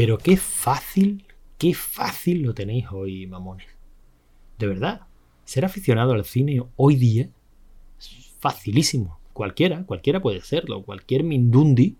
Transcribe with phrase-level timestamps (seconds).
[0.00, 1.26] Pero qué fácil,
[1.58, 3.66] qué fácil lo tenéis hoy, mamones.
[4.58, 5.02] De verdad,
[5.44, 7.28] ser aficionado al cine hoy día
[7.98, 9.20] es facilísimo.
[9.34, 10.82] Cualquiera, cualquiera puede serlo.
[10.84, 11.96] Cualquier Mindundi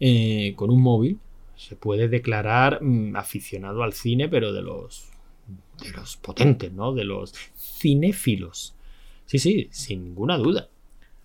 [0.00, 1.20] eh, con un móvil
[1.54, 5.08] se puede declarar mm, aficionado al cine, pero de los,
[5.80, 6.92] de los potentes, ¿no?
[6.92, 8.74] De los cinéfilos.
[9.26, 10.70] Sí, sí, sin ninguna duda.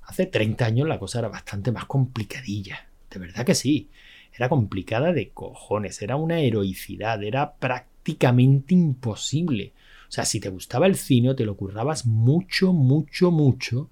[0.03, 2.87] Hace 30 años la cosa era bastante más complicadilla.
[3.09, 3.89] De verdad que sí.
[4.35, 9.73] Era complicada de cojones, era una heroicidad, era prácticamente imposible.
[10.09, 13.89] O sea, si te gustaba el cine, te lo currabas mucho, mucho, mucho,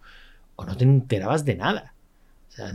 [0.55, 1.93] o no te enterabas de nada.
[2.49, 2.73] O sea,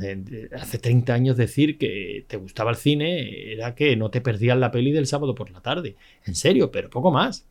[0.59, 4.71] hace 30 años decir que te gustaba el cine era que no te perdías la
[4.71, 5.97] peli del sábado por la tarde.
[6.25, 7.47] En serio, pero poco más.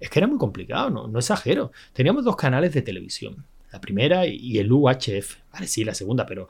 [0.00, 1.70] Es que era muy complicado, no, no exagero.
[1.92, 5.36] Teníamos dos canales de televisión, la primera y el UHF.
[5.52, 6.48] Vale, sí, la segunda, pero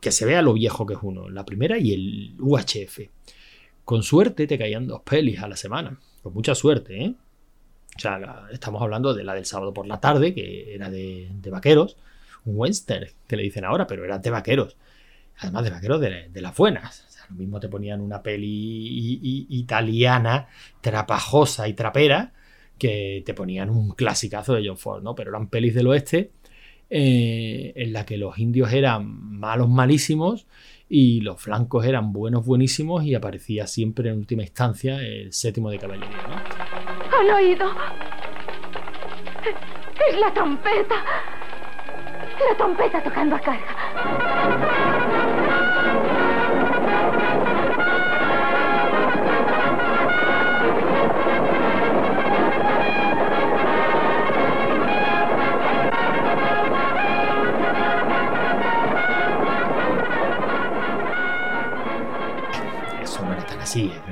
[0.00, 1.28] que se vea lo viejo que es uno.
[1.28, 3.00] La primera y el UHF.
[3.84, 5.98] Con suerte te caían dos pelis a la semana.
[6.22, 7.14] Con mucha suerte, ¿eh?
[7.96, 11.50] O sea, estamos hablando de la del sábado por la tarde, que era de, de
[11.50, 11.96] vaqueros
[12.44, 14.76] un western, que le dicen ahora, pero eran de vaqueros.
[15.38, 17.04] Además de vaqueros de, las buenas.
[17.08, 20.48] O sea, lo mismo te ponían una peli italiana,
[20.80, 22.32] trapajosa y trapera,
[22.78, 25.14] que te ponían un clasicazo de John Ford, ¿no?
[25.14, 26.32] Pero eran pelis del oeste
[26.94, 29.06] eh, en la que los indios eran
[29.38, 30.46] malos malísimos
[30.90, 35.78] y los flancos eran buenos buenísimos y aparecía siempre en última instancia el séptimo de
[35.78, 36.18] caballería.
[37.18, 37.70] ¿Han oído?
[40.06, 40.96] Es la trompeta.
[42.50, 44.81] La trompeta tocando a carga.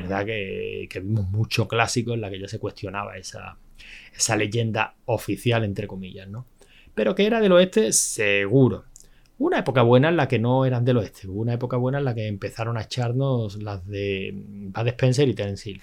[0.03, 3.57] Verdad que, vimos mucho clásico en la que ya se cuestionaba esa,
[4.15, 6.47] esa leyenda oficial, entre comillas, ¿no?
[6.95, 8.85] pero que era del oeste seguro.
[9.39, 12.15] Una época buena en la que no eran del oeste, una época buena en la
[12.15, 15.81] que empezaron a echarnos las de Bud Spencer y Terence Hill.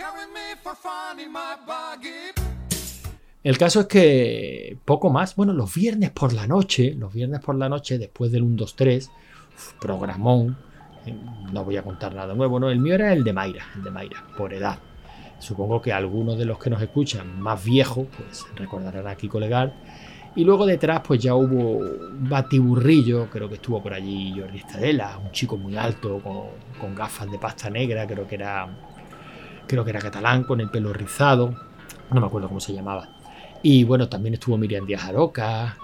[3.44, 7.56] El caso es que poco más, bueno, los viernes por la noche, los viernes por
[7.56, 9.12] la noche, después del 1, 2, 3,
[9.80, 10.56] programón,
[11.52, 12.70] no voy a contar nada nuevo, ¿no?
[12.70, 14.80] El mío era el de Mayra, el de Mayra, por edad.
[15.40, 19.74] Supongo que algunos de los que nos escuchan más viejos, pues recordarán aquí colegar
[20.38, 21.84] y luego detrás, pues ya hubo
[22.30, 26.22] batiburrillo, creo que estuvo por allí Jordi Estadela, un chico muy alto,
[26.80, 28.68] con, gafas de pasta negra, creo que era.
[29.66, 31.56] Creo que era catalán, con el pelo rizado.
[32.12, 33.10] No me acuerdo cómo se llamaba.
[33.64, 35.76] Y bueno, también estuvo Miriam Díaz Aroca,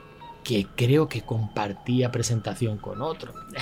[0.43, 3.33] que creo que compartía presentación con otro.
[3.55, 3.59] Eh,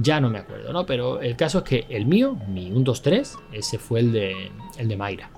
[0.00, 0.86] ya no me acuerdo, ¿no?
[0.86, 4.50] Pero el caso es que el mío, mi 1, 2, 3, ese fue el de,
[4.78, 5.30] el de Mayra.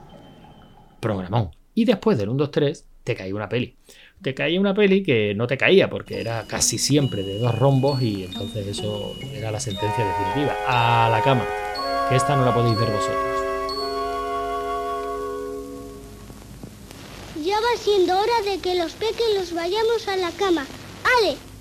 [1.00, 1.50] Programón.
[1.74, 3.76] Y después del 1, 2, 3, te caí una peli
[4.22, 8.00] te caía una peli que no te caía porque era casi siempre de dos rombos
[8.00, 10.56] y entonces eso era la sentencia definitiva.
[10.66, 11.44] A la cama,
[12.08, 13.18] que esta no la podéis ver vosotros.
[17.44, 20.64] Ya va siendo hora de que los pequeños vayamos a la cama.
[21.18, 21.51] ¡Ale!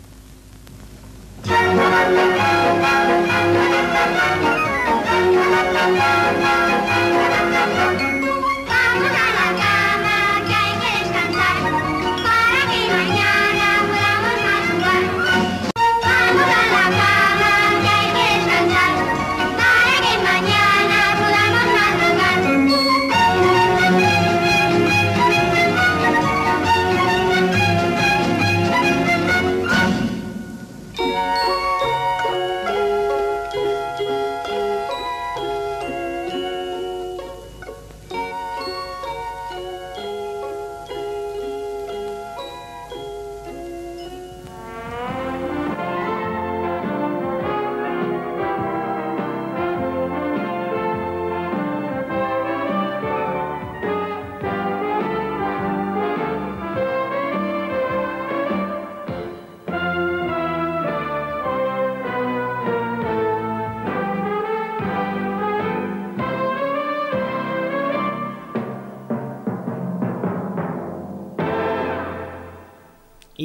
[1.45, 3.00] Música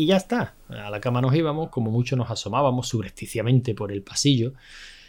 [0.06, 0.54] ya está.
[0.68, 4.54] A la cama nos íbamos, como mucho nos asomábamos subrepticiamente por el pasillo.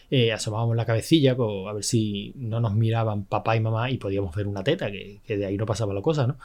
[0.10, 4.36] Eh, asomábamos la cabecilla a ver si no nos miraban papá y mamá y podíamos
[4.36, 6.38] ver una teta, que, de ahí no pasaba la cosa, ¿no?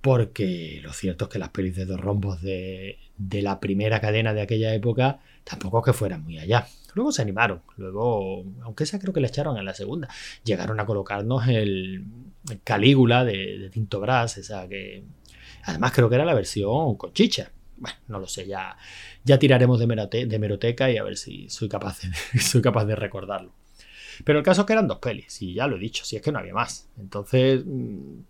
[0.00, 4.32] Porque lo cierto es que las pelis de dos rombos de, de la primera cadena
[4.32, 6.66] de aquella época, tampoco es que fueran muy allá.
[6.94, 10.08] Luego se animaron, luego, aunque esa creo que la echaron en la segunda,
[10.44, 12.04] llegaron a colocarnos el,
[12.64, 15.04] Calígula de, Tinto Brass, esa que
[15.64, 17.50] además creo que era la versión con chicha.
[17.76, 18.76] Bueno, no lo sé, ya,
[19.24, 22.96] ya tiraremos de, de meroteca y a ver si soy capaz, de, soy capaz de
[22.96, 23.52] recordarlo.
[24.24, 26.22] Pero el caso es que eran dos pelis, y ya lo he dicho, si es
[26.22, 26.90] que no había más.
[26.98, 28.20] Entonces, mm,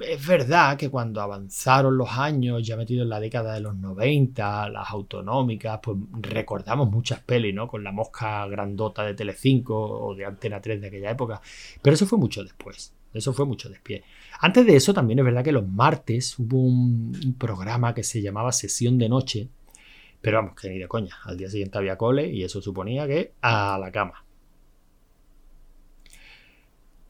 [0.00, 4.70] es verdad que cuando avanzaron los años, ya metido en la década de los 90,
[4.70, 7.68] las autonómicas, pues recordamos muchas pelis, ¿no?
[7.68, 11.40] Con la mosca grandota de Telecinco o de Antena 3 de aquella época.
[11.82, 12.94] Pero eso fue mucho después.
[13.14, 14.02] Eso fue mucho después.
[14.40, 18.50] Antes de eso, también es verdad que los martes hubo un, programa que se llamaba
[18.50, 19.48] Sesión de Noche.
[20.20, 21.16] Pero vamos, que ni de coña.
[21.24, 24.24] Al día siguiente había cole y eso suponía que a la cama.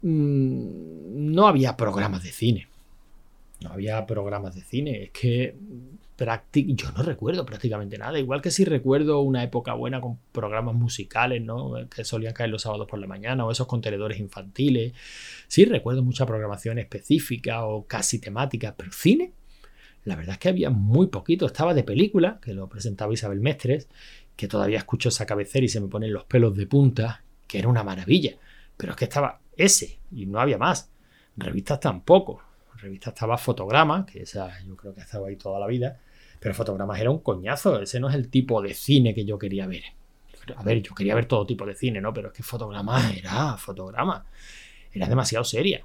[0.02, 2.68] Mm, no había programas de cine.
[3.62, 5.04] No había programas de cine.
[5.04, 5.56] Es que
[6.16, 8.18] yo no recuerdo prácticamente nada.
[8.18, 11.74] Igual que si recuerdo una época buena con programas musicales, ¿no?
[11.88, 14.92] Que solían caer los sábados por la mañana o esos contenedores infantiles.
[15.48, 19.32] Sí recuerdo mucha programación específica o casi temática, pero cine,
[20.04, 21.46] la verdad es que había muy poquito.
[21.46, 23.88] Estaba de película, que lo presentaba Isabel Mestres,
[24.36, 27.68] que todavía escucho esa cabecera y se me ponen los pelos de punta, que era
[27.68, 28.36] una maravilla.
[28.76, 30.90] Pero es que estaba ese y no había más.
[31.36, 32.42] Revistas tampoco.
[32.76, 36.00] Revistas estaba Fotogramas, que esa yo creo que ha estado ahí toda la vida.
[36.44, 37.80] Pero Fotogramas era un coñazo.
[37.80, 39.84] Ese no es el tipo de cine que yo quería ver.
[40.56, 42.12] A ver, yo quería ver todo tipo de cine, ¿no?
[42.12, 44.24] Pero es que Fotogramas era Fotogramas.
[44.92, 45.82] Era demasiado seria.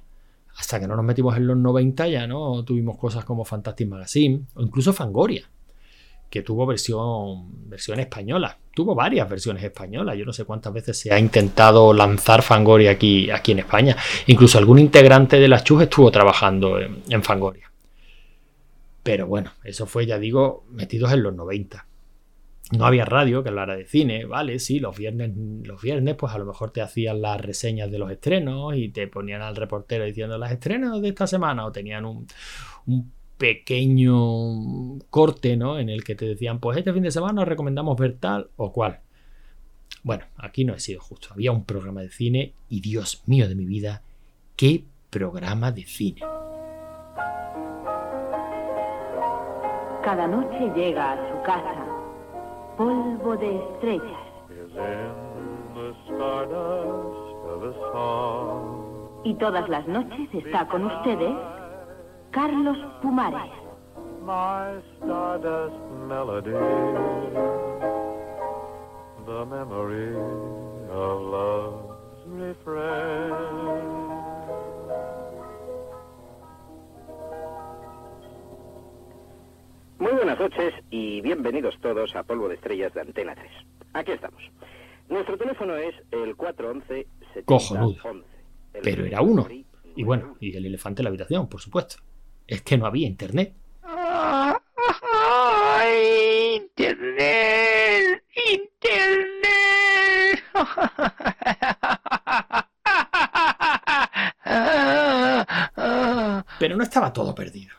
[0.58, 2.62] Hasta que no nos metimos en los 90 ya, ¿no?
[2.62, 5.48] Tuvimos cosas como Fantastic Magazine o incluso Fangoria
[6.28, 8.56] que tuvo versión, versión española.
[8.72, 10.16] Tuvo varias versiones españolas.
[10.16, 13.96] Yo no sé cuántas veces se ha intentado lanzar Fangoria aquí, aquí en España.
[14.26, 17.69] Incluso algún integrante de las Chus estuvo trabajando en, Fangoria.
[19.02, 21.86] Pero bueno, eso fue, ya digo, metidos en los 90.
[22.72, 24.58] No había radio que hablara de cine, ¿vale?
[24.60, 25.32] Sí, los viernes,
[25.64, 29.08] los viernes, pues a lo mejor te hacían las reseñas de los estrenos y te
[29.08, 32.26] ponían al reportero diciendo las estrenos de esta semana o tenían un,
[32.86, 35.78] un pequeño corte, ¿no?
[35.78, 38.70] En el que te decían, pues este fin de semana os recomendamos ver tal o
[38.70, 39.00] cual.
[40.02, 41.28] Bueno, aquí no he sido justo.
[41.32, 44.02] Había un programa de cine y Dios mío de mi vida,
[44.56, 46.20] qué programa de cine.
[50.02, 51.90] Cada noche llega a su casa
[52.80, 54.20] polvo de estrellas.
[59.24, 61.34] Y todas las noches está con ustedes
[62.30, 63.52] Carlos Pumares.
[69.66, 70.09] Muy
[80.40, 83.46] noches y bienvenidos todos a Polvo de Estrellas de Antena 3.
[83.92, 84.42] Aquí estamos.
[85.10, 88.24] Nuestro teléfono es el 411 70
[88.82, 89.46] Pero era uno.
[89.94, 91.96] Y bueno, y el elefante en la habitación, por supuesto
[92.46, 93.52] es que no había internet.
[96.56, 100.42] internet, internet.
[106.58, 107.74] Pero no estaba todo perdido.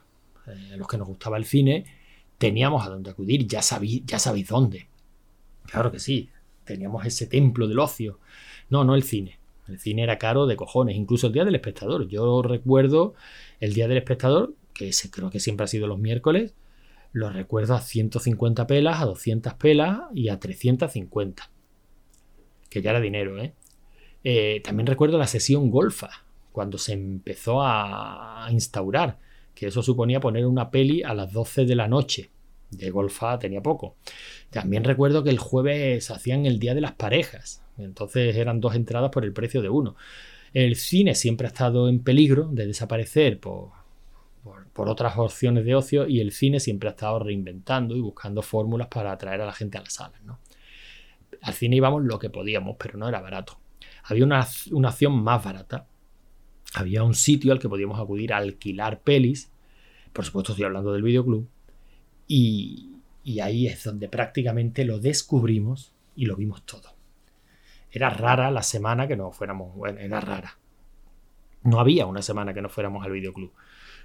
[0.46, 2.01] Eh, los que nos gustaba el cine
[2.42, 4.88] teníamos a dónde acudir, ya, sabí, ya sabéis dónde.
[5.68, 6.32] Claro que sí,
[6.66, 8.18] teníamos ese templo del ocio.
[8.72, 9.38] No, no el cine.
[9.68, 12.08] El cine era caro de cojones, incluso el día del espectador.
[12.08, 13.14] Yo recuerdo
[13.60, 16.56] el día del espectador que creo que siempre ha sido los miércoles,
[17.12, 21.52] lo recuerdo a 150 pelas, a 200 pelas y a 350.
[22.72, 23.54] Que ya era dinero, ¿eh?
[24.24, 24.62] ¿eh?
[24.64, 26.10] también recuerdo la sesión golfa,
[26.52, 29.20] cuando se empezó a instaurar,
[29.54, 32.30] que eso suponía poner una peli a las 12 de la noche.
[32.70, 33.96] De golfa tenía poco.
[34.50, 39.12] También recuerdo que el jueves hacían el Día de las Parejas, entonces eran dos entradas
[39.12, 39.96] por el precio de uno.
[40.54, 43.72] El cine siempre ha estado en peligro de desaparecer por,
[44.74, 48.88] por, otras opciones de ocio y el cine siempre ha estado reinventando y buscando fórmulas
[48.88, 50.22] para atraer a la gente a las salas.
[50.24, 50.40] ¿no?
[51.42, 53.58] Al cine íbamos lo que podíamos, pero no era barato.
[54.04, 55.88] Había una, una opción más barata.
[56.74, 59.52] Había un sitio al que podíamos acudir a alquilar pelis.
[60.14, 61.48] Por supuesto estoy hablando del videoclub.
[62.28, 62.92] Y,
[63.24, 66.96] y ahí es donde prácticamente lo descubrimos y lo vimos todo.
[67.92, 70.58] Era rara la semana que no fuéramos, bueno, era rara.
[71.64, 73.52] No había una semana que no fuéramos al videoclub.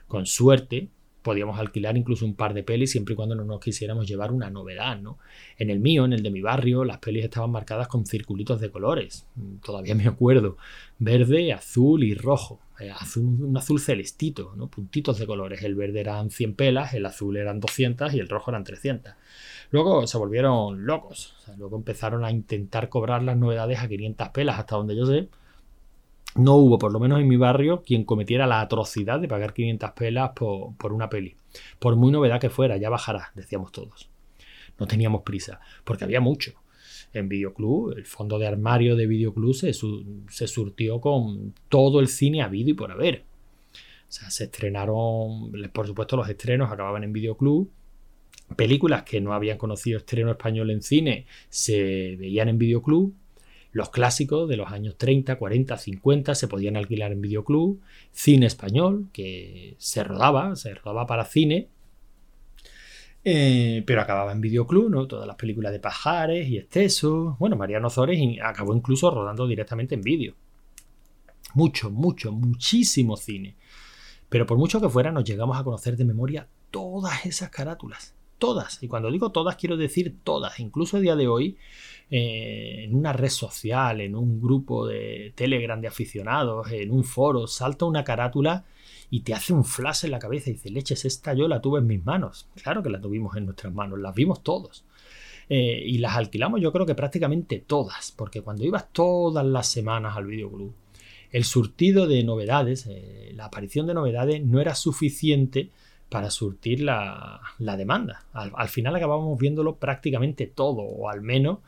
[0.08, 0.88] Con suerte,
[1.26, 4.48] podíamos alquilar incluso un par de pelis siempre y cuando no nos quisiéramos llevar una
[4.48, 5.18] novedad, ¿no?
[5.58, 8.70] En el mío, en el de mi barrio, las pelis estaban marcadas con circulitos de
[8.70, 9.26] colores.
[9.60, 10.56] Todavía me acuerdo.
[11.00, 12.60] Verde, azul y rojo.
[12.78, 14.68] Eh, un azul celestito, ¿no?
[14.68, 15.64] Puntitos de colores.
[15.64, 19.12] El verde eran 100 pelas, el azul eran 200 y el rojo eran 300.
[19.72, 21.34] Luego se volvieron locos.
[21.58, 25.28] luego empezaron a intentar cobrar las novedades a 500 pelas, hasta donde yo sé
[26.36, 29.90] no hubo, por lo menos en mi barrio, quien cometiera la atrocidad de pagar 500
[29.92, 31.36] pelas por, una peli.
[31.78, 34.10] Por muy novedad que fuera, ya bajará, decíamos todos.
[34.78, 36.52] No teníamos prisa, porque había mucho.
[37.12, 42.42] En Videoclub, el fondo de armario de Videoclub se, se surtió con todo el cine
[42.42, 43.24] habido y por haber.
[44.08, 47.70] O sea, se estrenaron, por supuesto, los estrenos acababan en Videoclub.
[48.54, 53.14] Películas que no habían conocido estreno español en cine se veían en Videoclub
[53.72, 57.80] los clásicos de los años 30, 40, 50 se podían alquilar en videoclub,
[58.12, 61.68] cine español, que se rodaba, se rodaba para cine,
[63.28, 65.08] eh, pero acababa en videoclub, ¿no?
[65.08, 67.36] Todas las películas de Pajares y Exceso.
[67.40, 70.34] Bueno, Mariano Zores acabó incluso rodando directamente en vídeo.
[71.54, 73.56] Mucho, mucho, muchísimo cine.
[74.28, 78.14] Pero por mucho que fuera, nos llegamos a conocer de memoria todas esas carátulas.
[78.38, 78.82] Todas.
[78.82, 80.60] Y cuando digo todas, quiero decir todas.
[80.60, 81.56] Incluso a día de hoy,
[82.10, 87.46] eh, en una red social, en un grupo de Telegram de aficionados, en un foro,
[87.46, 88.64] salta una carátula
[89.10, 91.80] y te hace un flash en la cabeza y dice, leches, esta yo la tuve
[91.80, 92.48] en mis manos.
[92.62, 94.84] Claro que la tuvimos en nuestras manos, las vimos todos.
[95.48, 100.16] Eh, y las alquilamos yo creo que prácticamente todas, porque cuando ibas todas las semanas
[100.16, 100.74] al videoclub,
[101.30, 105.70] el surtido de novedades, eh, la aparición de novedades no era suficiente
[106.08, 108.24] para surtir la, demanda.
[108.32, 111.58] Al, al, final acabábamos viéndolo prácticamente todo, o al menos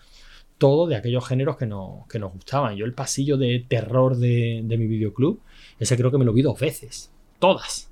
[0.59, 2.77] todo de aquellos géneros que, nos gustaban.
[2.77, 5.41] Yo el pasillo de terror de, mi videoclub,
[5.79, 7.11] ese creo que me lo vi dos veces.
[7.39, 7.91] Todas.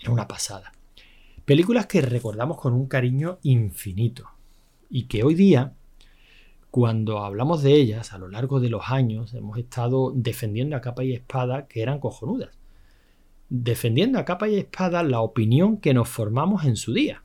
[0.00, 0.72] Era una pasada.
[1.44, 4.30] Películas que recordamos con un cariño infinito.
[4.88, 5.74] Y que hoy día,
[6.70, 11.04] cuando hablamos de ellas a lo largo de los años, hemos estado defendiendo a capa
[11.04, 12.50] y espada que eran cojonudas.
[13.54, 17.22] Defendiendo a capa y espada la opinión que nos formamos en su día.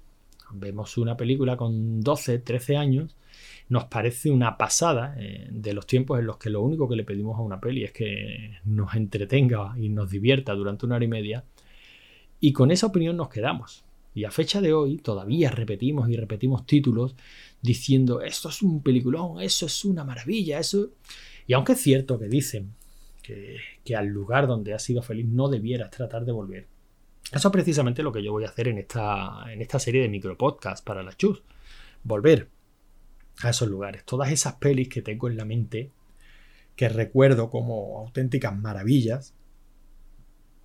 [0.51, 3.15] Vemos una película con 12, 13 años
[3.69, 7.05] nos parece una pasada eh, de los tiempos en los que lo único que le
[7.05, 11.07] pedimos a una peli es que nos entretenga y nos divierta durante una hora y
[11.07, 11.45] media.
[12.41, 13.85] Y con esa opinión nos quedamos.
[14.13, 17.15] Y a fecha de hoy todavía repetimos y repetimos títulos
[17.61, 20.89] diciendo esto es un peliculón, eso es una maravilla, eso...
[21.45, 22.73] Y aunque es cierto que dicen
[23.83, 26.67] que, al lugar donde has sido feliz no debieras tratar de volver,
[27.31, 30.09] eso es precisamente lo que yo voy a hacer en esta, en esta serie de
[30.09, 31.43] micropodcasts para la chus.
[32.03, 32.49] Volver
[33.41, 34.05] a esos lugares.
[34.05, 35.91] Todas esas pelis que tengo en la mente,
[36.77, 39.33] que recuerdo como auténticas maravillas,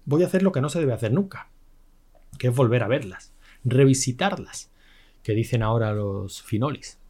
[0.04, 1.50] voy a hacer lo que no se debe hacer nunca,
[2.38, 3.32] que es volver a verlas,
[3.64, 4.70] revisitarlas,
[5.24, 7.01] que dicen ahora los finolis.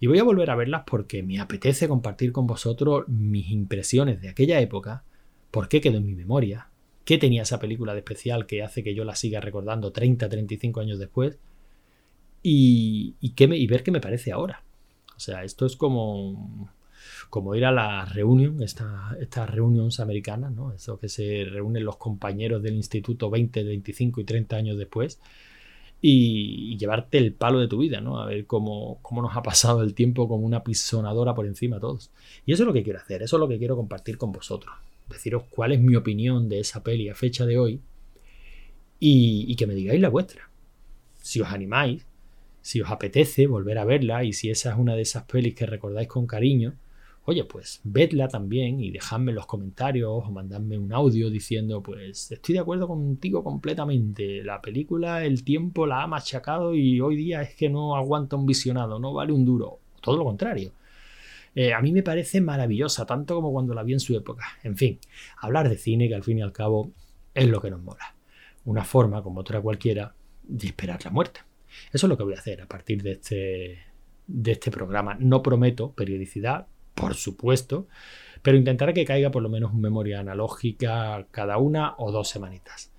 [0.00, 4.30] Y voy a volver a verlas porque me apetece compartir con vosotros mis impresiones de
[4.30, 5.04] aquella época,
[5.50, 6.70] por qué quedó en mi memoria,
[7.04, 10.80] qué tenía esa película de especial que hace que yo la siga recordando 30, 35
[10.80, 11.38] años después,
[12.42, 14.64] y, y, ver qué me parece ahora.
[15.14, 16.72] O sea, esto es como,
[17.28, 20.72] como ir a la reunión, estas esta reuniones americanas, ¿no?
[20.72, 25.20] Eso que se reúnen los compañeros del instituto 20, 25 y 30 años después
[26.00, 28.20] y, llevarte el palo de tu vida, ¿no?
[28.20, 31.80] A ver cómo, cómo, nos ha pasado el tiempo como una pisonadora por encima a
[31.80, 32.10] todos.
[32.46, 34.74] Y eso es lo que quiero hacer, eso es lo que quiero compartir con vosotros.
[35.08, 37.80] Deciros cuál es mi opinión de esa peli a fecha de hoy
[38.98, 40.48] y, y que me digáis la vuestra.
[41.18, 42.06] Si os animáis,
[42.62, 45.66] si os apetece volver a verla y si esa es una de esas pelis que
[45.66, 46.74] recordáis con cariño,
[47.30, 52.30] oye, pues vedla también y dejadme en los comentarios o mandadme un audio diciendo, pues
[52.32, 54.42] estoy de acuerdo contigo completamente.
[54.42, 58.46] La película, el tiempo la ha machacado y hoy día es que no aguanta un
[58.46, 59.78] visionado, no vale un duro.
[60.00, 60.72] Todo lo contrario.
[61.54, 64.44] Eh, a mí me parece maravillosa, tanto como cuando la vi en su época.
[64.64, 64.98] En fin,
[65.38, 66.90] hablar de cine, que al fin y al cabo
[67.32, 68.16] es lo que nos mola.
[68.64, 71.40] Una forma, como otra cualquiera, de esperar la muerte.
[71.92, 73.78] Eso es lo que voy a hacer a partir de este,
[74.26, 75.16] de este programa.
[75.20, 76.66] No prometo periodicidad,
[77.00, 77.86] por supuesto,
[78.42, 82.92] pero intentaré que caiga por lo menos una memoria analógica cada una o dos semanitas.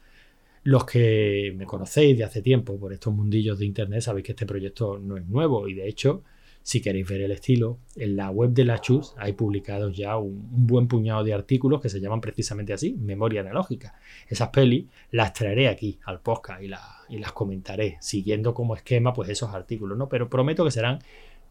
[0.63, 4.46] Los que me conocéis de hace tiempo por estos mundillos de internet sabéis que este
[4.46, 6.24] proyecto no es nuevo y de hecho
[6.63, 10.67] si queréis ver el estilo, en la web de la Chus hay publicados ya un,
[10.67, 13.96] buen puñado de artículos que se llaman precisamente así, memoria analógica.
[14.27, 16.70] Esas pelis las traeré aquí al podcast y,
[17.15, 20.08] y las comentaré, siguiendo como esquema pues esos artículos, ¿no?
[20.08, 21.00] Pero prometo que serán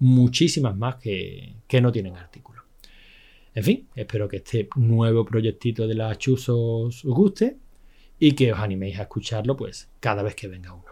[0.00, 2.64] muchísimas más que, que no tienen artículos.
[3.54, 7.56] En fin, espero que este nuevo proyectito de la Chus os guste
[8.18, 10.84] y que os animéis a escucharlo pues cada vez que venga uno.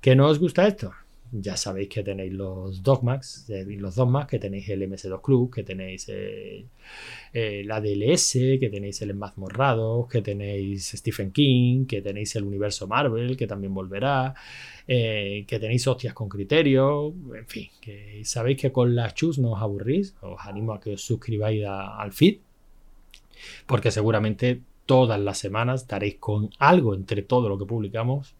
[0.00, 0.92] ¿Que no os gusta esto?
[1.32, 5.62] Ya sabéis que tenéis los Dogmax, eh, los Dogmax, que tenéis el MS2 Club, que
[5.62, 6.66] tenéis eh,
[7.32, 12.88] eh, la DLS, que tenéis el Enmazmorrado, que tenéis Stephen King, que tenéis el universo
[12.88, 14.34] Marvel, que también volverá,
[14.86, 19.62] que tenéis hostias con criterio, en fin, que sabéis que con las chus no os
[19.62, 22.38] aburrís, os animo a que os suscribáis al feed,
[23.66, 28.34] porque seguramente todas las semanas daréis con algo entre todo lo que publicamos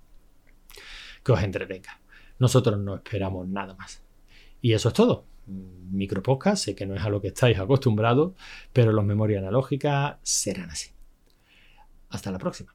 [1.22, 2.00] que os entretenga.
[2.40, 4.02] Nosotros no esperamos nada más.
[4.60, 5.24] Y eso es todo.
[5.46, 8.32] Micropodcast, sé que no es a lo que estáis acostumbrados,
[8.72, 10.90] pero los memorias analógicas serán así.
[12.08, 12.74] Hasta la próxima.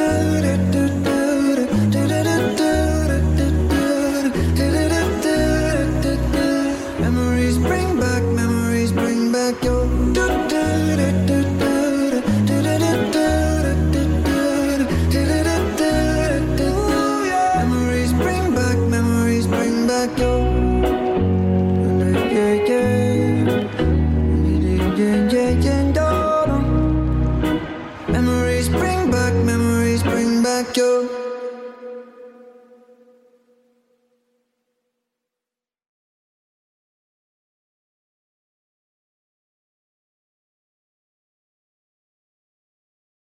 [7.57, 7.90] bring